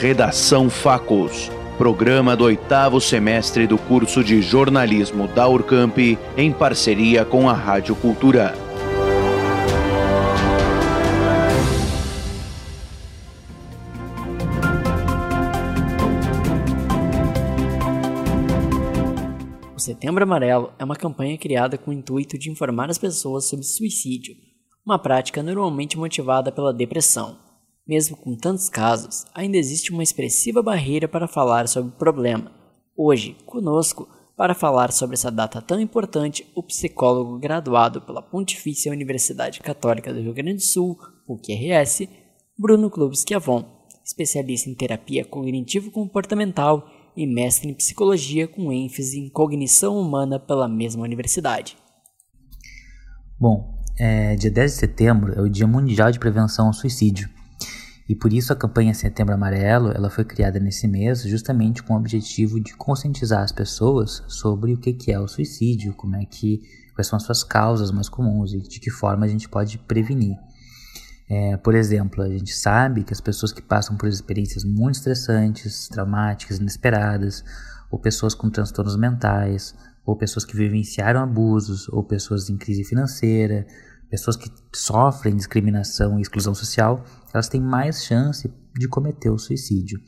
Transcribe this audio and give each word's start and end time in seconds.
Redação 0.00 0.70
Facos, 0.70 1.50
programa 1.76 2.34
do 2.34 2.44
oitavo 2.44 2.98
semestre 3.02 3.66
do 3.66 3.76
curso 3.76 4.24
de 4.24 4.40
jornalismo 4.40 5.28
da 5.28 5.46
Urcamp, 5.46 5.98
em 6.38 6.50
parceria 6.50 7.22
com 7.22 7.50
a 7.50 7.52
Rádio 7.52 7.94
Cultura. 7.94 8.54
O 19.76 19.78
Setembro 19.78 20.22
Amarelo 20.22 20.72
é 20.78 20.84
uma 20.84 20.96
campanha 20.96 21.36
criada 21.36 21.76
com 21.76 21.90
o 21.90 21.94
intuito 21.94 22.38
de 22.38 22.50
informar 22.50 22.88
as 22.88 22.96
pessoas 22.96 23.50
sobre 23.50 23.66
suicídio, 23.66 24.34
uma 24.82 24.98
prática 24.98 25.42
normalmente 25.42 25.98
motivada 25.98 26.50
pela 26.50 26.72
depressão. 26.72 27.49
Mesmo 27.90 28.16
com 28.16 28.36
tantos 28.36 28.68
casos, 28.68 29.26
ainda 29.34 29.56
existe 29.56 29.90
uma 29.90 30.04
expressiva 30.04 30.62
barreira 30.62 31.08
para 31.08 31.26
falar 31.26 31.66
sobre 31.66 31.90
o 31.90 31.98
problema. 31.98 32.52
Hoje, 32.96 33.36
conosco, 33.44 34.08
para 34.36 34.54
falar 34.54 34.92
sobre 34.92 35.14
essa 35.14 35.28
data 35.28 35.60
tão 35.60 35.80
importante, 35.80 36.46
o 36.54 36.62
psicólogo 36.62 37.36
graduado 37.40 38.00
pela 38.00 38.22
Pontifícia 38.22 38.92
Universidade 38.92 39.58
Católica 39.58 40.14
do 40.14 40.20
Rio 40.20 40.32
Grande 40.32 40.58
do 40.58 40.62
Sul, 40.62 40.96
UQRS, 41.26 42.08
Bruno 42.56 42.88
Clubes 42.88 43.24
Chiavon, 43.26 43.64
especialista 44.04 44.70
em 44.70 44.74
terapia 44.76 45.24
cognitivo-comportamental 45.24 46.88
e 47.16 47.26
mestre 47.26 47.68
em 47.68 47.74
psicologia 47.74 48.46
com 48.46 48.72
ênfase 48.72 49.18
em 49.18 49.28
cognição 49.28 49.98
humana 49.98 50.38
pela 50.38 50.68
mesma 50.68 51.02
universidade. 51.02 51.76
Bom, 53.36 53.82
é, 53.98 54.36
dia 54.36 54.48
10 54.48 54.74
de 54.74 54.78
setembro 54.78 55.32
é 55.36 55.42
o 55.42 55.48
Dia 55.48 55.66
Mundial 55.66 56.12
de 56.12 56.20
Prevenção 56.20 56.68
ao 56.68 56.72
Suicídio. 56.72 57.39
E 58.10 58.14
por 58.16 58.32
isso 58.32 58.52
a 58.52 58.56
campanha 58.56 58.92
Setembro 58.92 59.32
Amarelo 59.32 59.92
ela 59.92 60.10
foi 60.10 60.24
criada 60.24 60.58
nesse 60.58 60.88
mês 60.88 61.22
justamente 61.22 61.80
com 61.80 61.94
o 61.94 61.96
objetivo 61.96 62.60
de 62.60 62.74
conscientizar 62.74 63.40
as 63.40 63.52
pessoas 63.52 64.24
sobre 64.26 64.74
o 64.74 64.78
que, 64.78 65.12
é 65.12 65.20
o 65.20 65.28
suicídio, 65.28 65.94
como 65.94 66.16
é 66.16 66.24
que 66.24 66.60
quais 66.92 67.06
são 67.06 67.16
as 67.16 67.22
suas 67.22 67.44
causas 67.44 67.92
mais 67.92 68.08
comuns 68.08 68.52
e 68.52 68.58
de 68.58 68.80
que 68.80 68.90
forma 68.90 69.24
a 69.24 69.28
gente 69.28 69.48
pode 69.48 69.78
prevenir. 69.78 70.36
É, 71.28 71.56
por 71.58 71.72
exemplo, 71.76 72.24
a 72.24 72.28
gente 72.28 72.52
sabe 72.52 73.04
que 73.04 73.12
as 73.12 73.20
pessoas 73.20 73.52
que 73.52 73.62
passam 73.62 73.96
por 73.96 74.08
experiências 74.08 74.64
muito 74.64 74.96
estressantes, 74.96 75.86
traumáticas, 75.86 76.58
inesperadas, 76.58 77.44
ou 77.92 77.96
pessoas 77.96 78.34
com 78.34 78.50
transtornos 78.50 78.96
mentais, 78.96 79.72
ou 80.04 80.16
pessoas 80.16 80.44
que 80.44 80.56
vivenciaram 80.56 81.22
abusos, 81.22 81.88
ou 81.90 82.02
pessoas 82.02 82.50
em 82.50 82.56
crise 82.56 82.82
financeira, 82.82 83.68
pessoas 84.10 84.36
que 84.36 84.50
sofrem 84.74 85.36
discriminação 85.36 86.18
e 86.18 86.22
exclusão 86.22 86.54
social, 86.54 87.04
elas 87.32 87.48
têm 87.48 87.60
mais 87.60 88.04
chance 88.04 88.52
de 88.76 88.88
cometer 88.88 89.30
o 89.30 89.38
suicídio. 89.38 90.00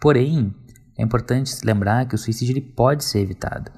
Porém, 0.00 0.54
é 0.96 1.02
importante 1.02 1.52
lembrar 1.64 2.06
que 2.06 2.14
o 2.14 2.18
suicídio 2.18 2.52
ele 2.52 2.60
pode 2.60 3.04
ser 3.04 3.20
evitado. 3.20 3.70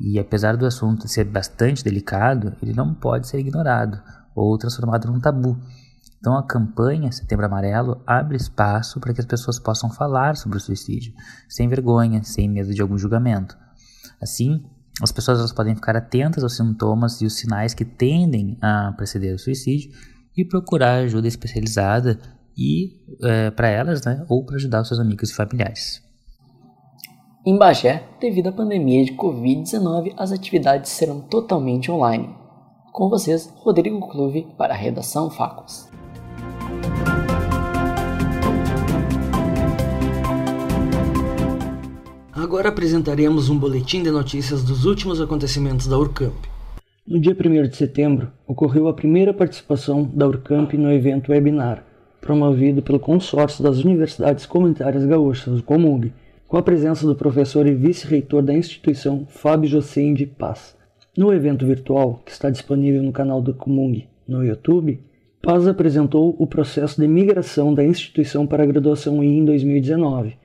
E 0.00 0.18
apesar 0.18 0.56
do 0.56 0.66
assunto 0.66 1.08
ser 1.08 1.24
bastante 1.24 1.84
delicado, 1.84 2.56
ele 2.62 2.72
não 2.72 2.94
pode 2.94 3.28
ser 3.28 3.38
ignorado 3.38 4.00
ou 4.34 4.56
transformado 4.58 5.10
num 5.10 5.20
tabu. 5.20 5.58
Então 6.18 6.36
a 6.36 6.42
campanha 6.42 7.12
Setembro 7.12 7.46
Amarelo 7.46 8.02
abre 8.06 8.36
espaço 8.36 8.98
para 9.00 9.12
que 9.14 9.20
as 9.20 9.26
pessoas 9.26 9.58
possam 9.58 9.88
falar 9.88 10.36
sobre 10.36 10.58
o 10.58 10.60
suicídio, 10.60 11.12
sem 11.48 11.68
vergonha, 11.68 12.22
sem 12.24 12.48
medo 12.48 12.74
de 12.74 12.82
algum 12.82 12.98
julgamento. 12.98 13.56
Assim, 14.20 14.64
as 15.02 15.12
pessoas 15.12 15.52
podem 15.52 15.74
ficar 15.74 15.96
atentas 15.96 16.42
aos 16.42 16.56
sintomas 16.56 17.20
e 17.20 17.26
os 17.26 17.36
sinais 17.36 17.74
que 17.74 17.84
tendem 17.84 18.56
a 18.60 18.92
preceder 18.96 19.34
o 19.34 19.38
suicídio 19.38 19.90
e 20.36 20.44
procurar 20.44 20.96
ajuda 20.96 21.28
especializada 21.28 22.18
e 22.56 22.90
é, 23.22 23.50
para 23.50 23.68
elas, 23.68 24.04
né, 24.04 24.24
ou 24.28 24.44
para 24.44 24.56
ajudar 24.56 24.82
os 24.82 24.88
seus 24.88 25.00
amigos 25.00 25.30
e 25.30 25.34
familiares. 25.34 26.02
Em 27.46 27.56
Bagé, 27.56 28.02
devido 28.20 28.48
à 28.48 28.52
pandemia 28.52 29.04
de 29.04 29.12
Covid-19, 29.12 30.14
as 30.16 30.32
atividades 30.32 30.90
serão 30.90 31.20
totalmente 31.20 31.90
online. 31.90 32.34
Com 32.92 33.08
vocês, 33.08 33.48
Rodrigo 33.56 34.08
Clube 34.08 34.48
para 34.58 34.74
a 34.74 34.76
redação 34.76 35.30
Facos. 35.30 35.88
Agora 42.40 42.68
apresentaremos 42.68 43.50
um 43.50 43.58
boletim 43.58 44.00
de 44.00 44.12
notícias 44.12 44.62
dos 44.62 44.84
últimos 44.84 45.20
acontecimentos 45.20 45.88
da 45.88 45.98
Urcamp. 45.98 46.36
No 47.04 47.18
dia 47.18 47.34
1 47.34 47.68
de 47.68 47.76
setembro, 47.76 48.30
ocorreu 48.46 48.86
a 48.86 48.94
primeira 48.94 49.34
participação 49.34 50.08
da 50.14 50.24
Urcamp 50.24 50.72
no 50.74 50.88
evento 50.92 51.32
webinar, 51.32 51.84
promovido 52.20 52.80
pelo 52.80 53.00
consórcio 53.00 53.64
das 53.64 53.82
Universidades 53.82 54.46
Comunitárias 54.46 55.04
Gaúchas, 55.04 55.58
o 55.58 55.64
COMUG, 55.64 56.12
com 56.46 56.56
a 56.56 56.62
presença 56.62 57.04
do 57.04 57.16
professor 57.16 57.66
e 57.66 57.74
vice-reitor 57.74 58.40
da 58.40 58.54
instituição, 58.54 59.26
Fábio 59.28 59.68
José 59.68 60.12
de 60.12 60.24
Paz. 60.24 60.76
No 61.16 61.34
evento 61.34 61.66
virtual, 61.66 62.22
que 62.24 62.30
está 62.30 62.50
disponível 62.50 63.02
no 63.02 63.10
canal 63.10 63.42
do 63.42 63.52
COMUG 63.52 64.06
no 64.28 64.44
YouTube, 64.44 65.00
Paz 65.42 65.66
apresentou 65.66 66.36
o 66.38 66.46
processo 66.46 67.00
de 67.00 67.08
migração 67.08 67.74
da 67.74 67.82
instituição 67.82 68.46
para 68.46 68.62
a 68.62 68.66
graduação 68.66 69.24
I 69.24 69.38
em 69.38 69.44
2019 69.44 70.36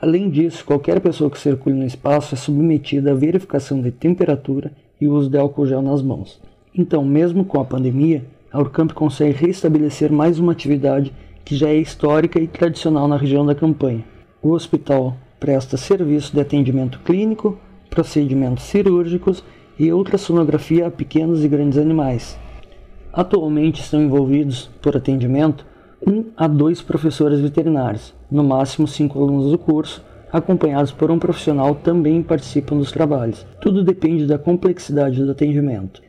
Além 0.00 0.30
disso, 0.30 0.64
qualquer 0.64 1.00
pessoa 1.00 1.30
que 1.30 1.38
circule 1.38 1.76
no 1.76 1.86
espaço 1.86 2.34
é 2.34 2.38
submetida 2.38 3.12
à 3.12 3.14
verificação 3.14 3.80
de 3.80 3.90
temperatura 3.90 4.72
e 5.00 5.06
uso 5.06 5.30
de 5.30 5.38
álcool 5.38 5.66
gel 5.66 5.82
nas 5.82 6.02
mãos. 6.02 6.40
Então, 6.74 7.04
mesmo 7.04 7.44
com 7.44 7.60
a 7.60 7.64
pandemia, 7.64 8.24
a 8.52 8.58
Urcamp 8.58 8.92
consegue 8.92 9.46
restabelecer 9.46 10.10
mais 10.10 10.38
uma 10.38 10.52
atividade 10.52 11.12
que 11.44 11.56
já 11.56 11.68
é 11.68 11.76
histórica 11.76 12.40
e 12.40 12.46
tradicional 12.46 13.08
na 13.08 13.16
região 13.16 13.46
da 13.46 13.54
campanha. 13.54 14.04
O 14.42 14.50
hospital 14.50 15.16
presta 15.42 15.76
serviço 15.76 16.32
de 16.32 16.40
atendimento 16.40 17.00
clínico, 17.00 17.58
procedimentos 17.90 18.62
cirúrgicos 18.62 19.42
e 19.76 19.92
ultrassonografia 19.92 20.86
a 20.86 20.90
pequenos 20.90 21.42
e 21.42 21.48
grandes 21.48 21.78
animais. 21.78 22.38
Atualmente 23.12 23.80
estão 23.80 24.00
envolvidos, 24.00 24.70
por 24.80 24.96
atendimento, 24.96 25.66
um 26.06 26.26
a 26.36 26.46
dois 26.46 26.80
professores 26.80 27.40
veterinários, 27.40 28.14
no 28.30 28.44
máximo 28.44 28.86
cinco 28.86 29.20
alunos 29.20 29.50
do 29.50 29.58
curso, 29.58 30.04
acompanhados 30.32 30.92
por 30.92 31.10
um 31.10 31.18
profissional 31.18 31.74
também 31.74 32.22
participam 32.22 32.76
dos 32.76 32.92
trabalhos. 32.92 33.44
Tudo 33.60 33.82
depende 33.82 34.26
da 34.26 34.38
complexidade 34.38 35.24
do 35.24 35.32
atendimento. 35.32 36.00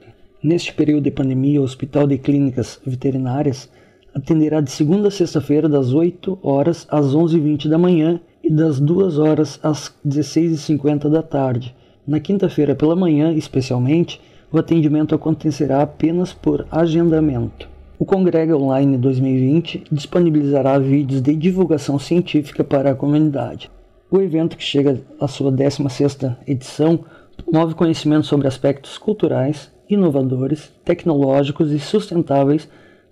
Neste 0.43 0.72
período 0.72 1.05
de 1.05 1.11
pandemia, 1.11 1.59
o 1.59 1.63
Hospital 1.63 2.05
de 2.05 2.19
Clínicas 2.19 2.79
Veterinárias 2.85 3.67
atenderá 4.13 4.61
de 4.61 4.69
segunda 4.69 5.07
a 5.07 5.11
sexta-feira, 5.11 5.67
das 5.67 5.91
8 5.91 6.38
horas 6.43 6.85
às 6.91 7.16
11h20 7.16 7.67
da 7.67 7.79
manhã 7.79 8.22
e 8.43 8.51
das 8.51 8.79
2 8.79 9.17
horas 9.17 9.59
às 9.63 9.93
16h50 10.05 11.09
da 11.09 11.23
tarde. 11.23 11.73
Na 12.05 12.19
quinta-feira 12.19 12.75
pela 12.75 12.95
manhã, 12.95 13.31
especialmente, 13.31 14.19
o 14.51 14.57
atendimento 14.57 15.16
acontecerá 15.16 15.81
apenas 15.81 16.34
por 16.34 16.67
agendamento. 16.69 17.69
O 17.97 18.05
Congrega 18.05 18.57
Online 18.57 18.97
2020 18.97 19.85
disponibilizará 19.90 20.78
vídeos 20.78 21.22
de 21.22 21.34
divulgação 21.35 21.97
científica 21.97 22.63
para 22.63 22.91
a 22.91 22.95
comunidade. 22.95 23.72
O 24.11 24.19
evento, 24.19 24.57
que 24.57 24.63
chega 24.63 25.01
à 25.19 25.28
sua 25.28 25.51
16ª 25.51 26.35
edição, 26.46 26.99
promove 27.37 27.73
conhecimento 27.75 28.25
sobre 28.25 28.47
aspectos 28.47 28.97
culturais, 28.97 29.72
inovadores, 29.89 30.72
tecnológicos 30.84 31.72
e 31.72 31.79
sustentáveis 31.79 32.67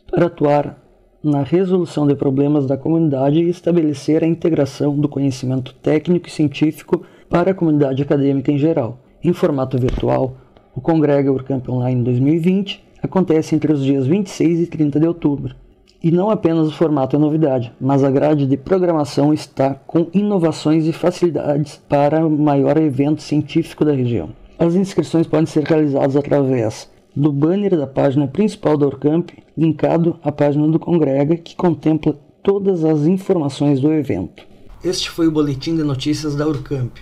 para 0.10 0.26
atuar 0.26 0.81
na 1.24 1.44
resolução 1.44 2.08
de 2.08 2.16
problemas 2.16 2.66
da 2.66 2.78
comunidade 2.78 3.40
e 3.40 3.50
estabelecer 3.50 4.24
a 4.24 4.28
integração 4.28 4.96
do 4.96 5.08
conhecimento 5.08 5.74
técnico 5.76 6.28
e 6.28 6.32
científico 6.32 7.04
para 7.30 7.52
a 7.52 7.54
comunidade 7.54 8.02
acadêmica 8.02 8.52
em 8.52 8.58
geral. 8.58 8.98
Em 9.24 9.32
formato 9.32 9.78
virtual, 9.78 10.36
o 10.76 10.82
Congrega 10.82 11.32
Urcamp 11.32 11.70
Online 11.70 12.04
2020 12.04 12.84
acontece 13.04 13.56
entre 13.56 13.72
os 13.72 13.84
dias 13.84 14.08
26 14.08 14.62
e 14.62 14.68
30 14.68 15.00
de 15.00 15.08
outubro. 15.08 15.56
E 16.04 16.12
não 16.12 16.32
apenas 16.32 16.68
o 16.68 16.72
formato 16.72 17.16
é 17.16 17.20
novidade, 17.20 17.72
mas 17.80 18.04
a 18.04 18.10
grade 18.10 18.48
de 18.48 18.58
programação 18.58 19.32
está 19.32 19.76
com 19.86 20.08
inovações 20.14 20.88
e 20.88 20.92
facilidades 20.92 21.80
para 21.88 22.26
o 22.26 22.30
maior 22.30 22.78
evento 22.78 23.22
científico 23.22 23.86
da 23.86 23.94
região. 23.94 24.30
As 24.58 24.74
inscrições 24.74 25.28
podem 25.28 25.46
ser 25.46 25.64
realizadas 25.64 26.16
através 26.16 26.90
do 27.16 27.32
banner 27.32 27.78
da 27.78 27.88
página 27.88 28.28
principal 28.28 28.78
da 28.78 28.86
Orcamp, 28.86 29.30
linkado 29.58 30.18
à 30.24 30.32
página 30.32 30.68
do 30.68 30.80
Congrega, 30.80 31.38
que 31.38 31.56
contempla 31.56 32.18
todas 32.44 32.84
as 32.84 33.06
informações 33.06 33.80
do 33.80 33.92
evento. 33.92 34.44
Este 34.84 35.10
foi 35.10 35.28
o 35.28 35.32
boletim 35.32 35.76
de 35.76 35.84
notícias 35.84 36.36
da 36.36 36.48
Urcamp. 36.48 36.98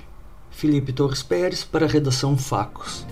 Felipe 0.50 0.92
Torres 0.92 1.24
Pérez 1.24 1.64
para 1.64 1.86
a 1.86 1.90
redação 1.90 2.38
Facos. 2.38 3.06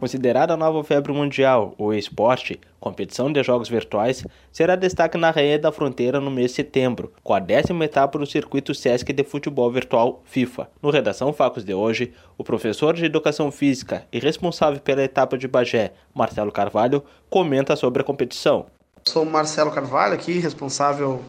Considerada 0.00 0.54
a 0.54 0.56
nova 0.56 0.84
febre 0.84 1.12
mundial, 1.12 1.74
o 1.76 1.92
esporte, 1.92 2.60
competição 2.78 3.32
de 3.32 3.42
jogos 3.42 3.68
virtuais, 3.68 4.24
será 4.52 4.76
destaque 4.76 5.18
na 5.18 5.32
Rainha 5.32 5.58
da 5.58 5.72
Fronteira 5.72 6.20
no 6.20 6.30
mês 6.30 6.52
de 6.52 6.56
setembro, 6.58 7.12
com 7.20 7.34
a 7.34 7.40
décima 7.40 7.84
etapa 7.84 8.16
do 8.16 8.24
circuito 8.24 8.72
Sesc 8.72 9.12
de 9.12 9.24
futebol 9.24 9.68
virtual 9.72 10.22
FIFA. 10.24 10.70
No 10.80 10.90
Redação 10.90 11.32
Facos 11.32 11.64
de 11.64 11.74
hoje, 11.74 12.12
o 12.36 12.44
professor 12.44 12.94
de 12.94 13.04
Educação 13.04 13.50
Física 13.50 14.06
e 14.12 14.20
responsável 14.20 14.78
pela 14.78 15.02
etapa 15.02 15.36
de 15.36 15.48
Bagé, 15.48 15.92
Marcelo 16.14 16.52
Carvalho, 16.52 17.02
comenta 17.28 17.74
sobre 17.74 18.02
a 18.02 18.04
competição. 18.04 18.66
Sou 19.04 19.24
Marcelo 19.24 19.72
Carvalho 19.72 20.14
aqui, 20.14 20.38
responsável 20.38 21.20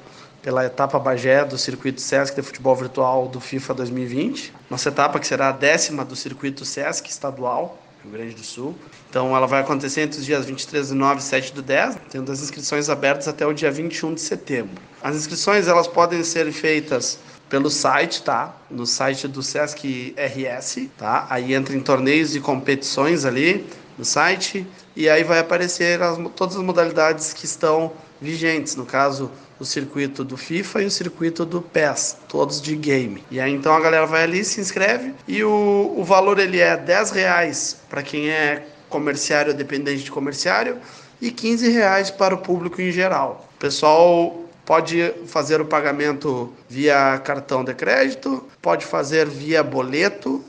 pela 0.44 0.64
etapa 0.64 1.00
Bagé 1.00 1.44
do 1.44 1.58
circuito 1.58 2.00
Sesc 2.02 2.36
de 2.36 2.44
futebol 2.44 2.76
virtual 2.76 3.28
do 3.28 3.40
FIFA 3.40 3.74
2020. 3.74 4.54
Nossa 4.70 4.90
etapa 4.90 5.20
que 5.20 5.26
será 5.26 5.50
a 5.50 5.54
décima 5.54 6.06
do 6.06 6.16
circuito 6.16 6.64
Sesc 6.64 7.10
estadual, 7.10 7.76
Rio 8.04 8.14
Grande 8.14 8.36
do 8.36 8.44
Sul. 8.44 8.76
Então 9.10 9.36
ela 9.36 9.48
vai 9.48 9.62
acontecer 9.62 10.02
entre 10.02 10.20
os 10.20 10.26
dias 10.26 10.46
23 10.46 10.90
do 10.90 10.96
9 10.96 11.20
e 11.20 11.24
7 11.24 11.54
do 11.54 11.62
10, 11.62 11.98
tendo 12.10 12.32
as 12.32 12.42
inscrições 12.42 12.90
abertas 12.90 13.28
até 13.28 13.46
o 13.46 13.54
dia 13.54 13.72
21 13.72 14.14
de 14.14 14.22
setembro. 14.22 14.82
As 15.02 15.16
inscrições 15.16 15.68
elas 15.68 15.88
podem 15.88 16.24
ser 16.24 16.52
feitas 16.52 17.20
pelo 17.50 17.70
site, 17.70 18.22
tá? 18.22 18.56
No 18.70 18.86
site 18.86 19.28
do 19.28 19.42
Sesc 19.42 20.16
RS, 20.16 20.88
tá? 20.98 21.26
Aí 21.30 21.54
entra 21.54 21.76
em 21.76 21.80
torneios 21.80 22.36
e 22.36 22.40
competições 22.40 23.26
ali 23.26 23.66
no 23.98 24.06
site 24.06 24.66
e 24.96 25.10
aí 25.10 25.24
vai 25.24 25.40
aparecer 25.40 26.02
as, 26.02 26.18
todas 26.36 26.56
as 26.56 26.62
modalidades 26.62 27.34
que 27.34 27.46
estão 27.46 27.92
vigentes, 28.22 28.76
no 28.76 28.86
caso 28.86 29.32
o 29.60 29.66
circuito 29.66 30.24
do 30.24 30.38
FIFA 30.38 30.84
e 30.84 30.86
o 30.86 30.92
circuito 30.92 31.46
do 31.46 31.62
PES, 31.62 32.18
todos 32.28 32.62
de 32.62 32.76
game. 32.76 33.24
E 33.30 33.40
aí 33.40 33.52
então 33.52 33.74
a 33.74 33.80
galera 33.80 34.06
vai 34.06 34.24
ali, 34.24 34.44
se 34.44 34.62
inscreve 34.62 35.14
e 35.28 35.44
o, 35.44 35.94
o 35.98 36.04
valor 36.04 36.40
ele 36.40 36.60
é 36.60 36.78
10 36.78 37.12
reais 37.12 37.78
para 37.90 38.02
quem 38.02 38.30
é 38.30 38.66
comerciário 38.90 39.54
dependente 39.54 40.04
de 40.04 40.12
comerciário 40.12 40.78
e 41.22 41.32
15 41.32 41.70
reais 41.70 42.10
para 42.10 42.34
o 42.34 42.38
público 42.38 42.82
em 42.82 42.92
geral. 42.92 43.48
O 43.56 43.60
pessoal 43.60 44.46
pode 44.66 45.14
fazer 45.26 45.60
o 45.60 45.66
pagamento 45.66 46.54
via 46.70 47.20
cartão 47.24 47.64
de 47.64 47.74
crédito, 47.74 48.44
pode 48.62 48.86
fazer 48.86 49.28
via 49.28 49.64
boleto, 49.64 50.44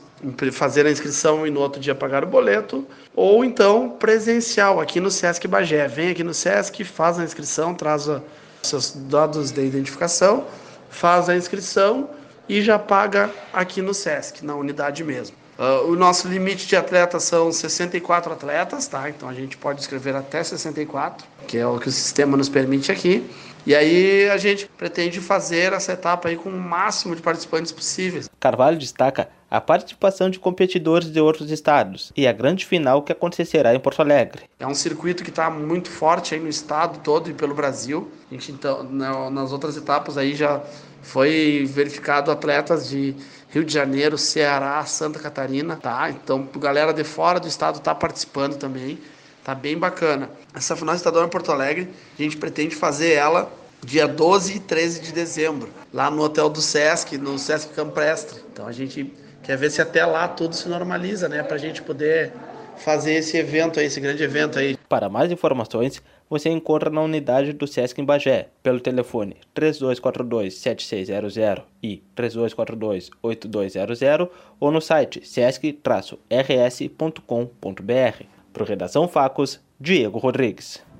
fazer 0.51 0.85
a 0.85 0.91
inscrição 0.91 1.45
e 1.45 1.49
no 1.49 1.59
outro 1.59 1.81
dia 1.81 1.95
pagar 1.95 2.23
o 2.23 2.27
boleto, 2.27 2.85
ou 3.15 3.43
então 3.43 3.89
presencial 3.89 4.79
aqui 4.79 4.99
no 4.99 5.09
Sesc 5.09 5.47
Bagé. 5.47 5.87
Vem 5.87 6.11
aqui 6.11 6.23
no 6.23 6.33
Sesc, 6.33 6.83
faz 6.83 7.17
a 7.17 7.23
inscrição, 7.23 7.73
traz 7.73 8.07
a 8.07 8.21
seus 8.63 8.93
dados 9.09 9.51
de 9.51 9.65
identificação, 9.65 10.45
faz 10.89 11.29
a 11.29 11.35
inscrição 11.35 12.09
e 12.51 12.61
já 12.61 12.77
paga 12.77 13.31
aqui 13.53 13.81
no 13.81 13.93
SESC, 13.93 14.43
na 14.43 14.53
unidade 14.55 15.05
mesmo. 15.05 15.37
Uh, 15.57 15.89
o 15.89 15.95
nosso 15.95 16.27
limite 16.27 16.67
de 16.67 16.75
atletas 16.75 17.23
são 17.23 17.49
64 17.49 18.33
atletas, 18.33 18.87
tá? 18.87 19.09
Então 19.09 19.29
a 19.29 19.33
gente 19.33 19.55
pode 19.55 19.79
escrever 19.79 20.13
até 20.17 20.43
64, 20.43 21.25
que 21.47 21.57
é 21.57 21.65
o 21.65 21.79
que 21.79 21.87
o 21.87 21.91
sistema 21.91 22.35
nos 22.35 22.49
permite 22.49 22.91
aqui. 22.91 23.25
E 23.65 23.73
aí 23.73 24.29
a 24.29 24.37
gente 24.37 24.67
pretende 24.77 25.21
fazer 25.21 25.71
essa 25.71 25.93
etapa 25.93 26.27
aí 26.27 26.35
com 26.35 26.49
o 26.49 26.59
máximo 26.59 27.15
de 27.15 27.21
participantes 27.21 27.71
possíveis. 27.71 28.29
Carvalho 28.37 28.77
destaca 28.77 29.29
a 29.49 29.61
participação 29.61 30.29
de 30.29 30.39
competidores 30.39 31.11
de 31.11 31.21
outros 31.21 31.51
estados 31.51 32.11
e 32.17 32.27
a 32.27 32.33
grande 32.33 32.65
final 32.65 33.01
que 33.03 33.11
acontecerá 33.11 33.73
em 33.73 33.79
Porto 33.79 34.01
Alegre. 34.01 34.43
É 34.59 34.67
um 34.67 34.73
circuito 34.73 35.23
que 35.23 35.29
está 35.29 35.49
muito 35.49 35.89
forte 35.89 36.33
aí 36.33 36.41
no 36.41 36.49
estado 36.49 36.99
todo 36.99 37.29
e 37.29 37.33
pelo 37.33 37.53
Brasil. 37.53 38.11
A 38.29 38.33
gente 38.33 38.51
então 38.51 38.83
nas 38.83 39.53
outras 39.53 39.77
etapas 39.77 40.17
aí 40.17 40.33
já 40.35 40.61
foi 41.01 41.65
verificado 41.67 42.31
atletas 42.31 42.89
de 42.89 43.15
Rio 43.49 43.65
de 43.65 43.73
Janeiro, 43.73 44.17
Ceará, 44.17 44.83
Santa 44.85 45.19
Catarina, 45.19 45.75
tá? 45.75 46.09
Então, 46.09 46.47
galera 46.57 46.93
de 46.93 47.03
fora 47.03 47.39
do 47.39 47.47
estado 47.47 47.79
está 47.79 47.93
participando 47.93 48.55
também. 48.55 48.99
Tá 49.43 49.55
bem 49.55 49.77
bacana. 49.77 50.29
Essa 50.53 50.75
final 50.75 50.95
estadual 50.95 51.25
em 51.25 51.29
Porto 51.29 51.51
Alegre, 51.51 51.89
a 52.17 52.21
gente 52.21 52.37
pretende 52.37 52.75
fazer 52.75 53.13
ela 53.13 53.51
dia 53.83 54.07
12 54.07 54.57
e 54.57 54.59
13 54.59 55.01
de 55.01 55.11
dezembro, 55.11 55.69
lá 55.91 56.11
no 56.11 56.21
hotel 56.21 56.47
do 56.47 56.61
Sesc, 56.61 57.17
no 57.17 57.39
Sesc 57.39 57.73
Camprestre. 57.73 58.39
Então 58.53 58.67
a 58.67 58.71
gente 58.71 59.11
quer 59.41 59.57
ver 59.57 59.71
se 59.71 59.81
até 59.81 60.05
lá 60.05 60.27
tudo 60.27 60.55
se 60.55 60.69
normaliza, 60.69 61.27
né, 61.27 61.41
pra 61.41 61.57
gente 61.57 61.81
poder 61.81 62.31
fazer 62.77 63.13
esse 63.13 63.37
evento 63.37 63.79
aí, 63.79 63.85
esse 63.85 63.99
grande 63.99 64.23
evento 64.23 64.57
aí. 64.59 64.77
Para 64.89 65.09
mais 65.09 65.31
informações, 65.31 66.01
você 66.29 66.49
encontra 66.49 66.89
na 66.89 67.01
unidade 67.01 67.53
do 67.53 67.67
Sesc 67.67 67.99
em 67.99 68.05
Bagé, 68.05 68.47
pelo 68.63 68.79
telefone 68.79 69.35
3242-7600 69.55 71.63
e 71.83 72.01
3242-8200 72.15 74.29
ou 74.59 74.71
no 74.71 74.79
site 74.79 75.27
sesc-rs.com.br. 75.27 78.23
Pro 78.53 78.65
Redação 78.65 79.07
Facos, 79.07 79.59
Diego 79.79 80.19
Rodrigues. 80.19 80.90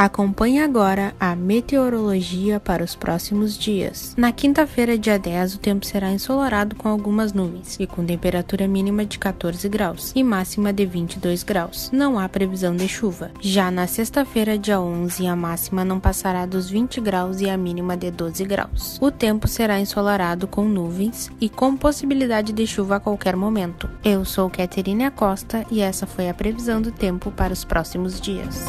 Acompanhe 0.00 0.60
agora 0.60 1.14
a 1.20 1.36
meteorologia 1.36 2.58
para 2.58 2.82
os 2.82 2.94
próximos 2.94 3.54
dias. 3.58 4.14
Na 4.16 4.32
quinta-feira, 4.32 4.96
dia 4.96 5.18
10, 5.18 5.56
o 5.56 5.58
tempo 5.58 5.84
será 5.84 6.10
ensolarado 6.10 6.74
com 6.74 6.88
algumas 6.88 7.34
nuvens 7.34 7.76
e 7.78 7.86
com 7.86 8.02
temperatura 8.02 8.66
mínima 8.66 9.04
de 9.04 9.18
14 9.18 9.68
graus 9.68 10.10
e 10.16 10.24
máxima 10.24 10.72
de 10.72 10.86
22 10.86 11.42
graus. 11.42 11.90
Não 11.92 12.18
há 12.18 12.26
previsão 12.30 12.74
de 12.74 12.88
chuva. 12.88 13.30
Já 13.42 13.70
na 13.70 13.86
sexta-feira, 13.86 14.56
dia 14.56 14.80
11, 14.80 15.26
a 15.26 15.36
máxima 15.36 15.84
não 15.84 16.00
passará 16.00 16.46
dos 16.46 16.70
20 16.70 16.98
graus 17.02 17.42
e 17.42 17.50
a 17.50 17.56
mínima 17.58 17.94
de 17.94 18.10
12 18.10 18.42
graus. 18.46 18.98
O 19.02 19.10
tempo 19.10 19.46
será 19.46 19.78
ensolarado 19.78 20.46
com 20.46 20.64
nuvens 20.64 21.30
e 21.38 21.46
com 21.50 21.76
possibilidade 21.76 22.54
de 22.54 22.66
chuva 22.66 22.96
a 22.96 23.00
qualquer 23.00 23.36
momento. 23.36 23.86
Eu 24.02 24.24
sou 24.24 24.48
Caterine 24.48 25.04
Acosta 25.04 25.66
e 25.70 25.82
essa 25.82 26.06
foi 26.06 26.30
a 26.30 26.32
previsão 26.32 26.80
do 26.80 26.90
tempo 26.90 27.30
para 27.30 27.52
os 27.52 27.66
próximos 27.66 28.18
dias. 28.18 28.64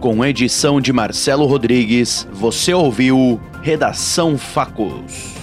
Com 0.00 0.22
edição 0.24 0.78
de 0.78 0.92
Marcelo 0.92 1.46
Rodrigues, 1.46 2.28
você 2.30 2.74
ouviu 2.74 3.40
Redação 3.62 4.36
Facos. 4.36 5.35